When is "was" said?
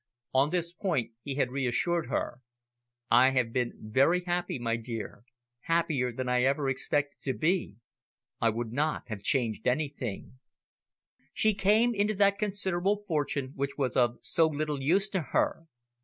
13.77-13.95